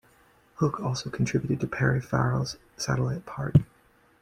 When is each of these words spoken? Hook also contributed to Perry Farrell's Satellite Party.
Hook 0.55 0.79
also 0.79 1.11
contributed 1.11 1.59
to 1.59 1.67
Perry 1.67 2.01
Farrell's 2.01 2.57
Satellite 2.75 3.27
Party. 3.27 3.65